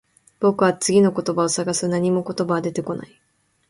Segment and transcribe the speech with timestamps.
[0.39, 1.87] 僕は次の言葉を探す。
[1.87, 3.21] 何も言葉は出てこない。